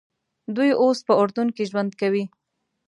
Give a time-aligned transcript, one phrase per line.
[0.55, 2.23] دوی اوس په اردن کې ژوند کوي.